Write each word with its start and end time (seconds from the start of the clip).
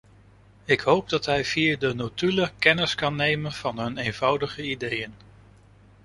Ik 0.65 0.79
hoop 0.79 1.09
dat 1.09 1.25
hij 1.25 1.45
via 1.45 1.77
de 1.77 1.93
notulen 1.93 2.51
kennis 2.59 2.95
kan 2.95 3.15
nemen 3.15 3.51
van 3.51 3.79
hun 3.79 3.97
eenvoudige 3.97 4.63
ideeën. 4.63 5.13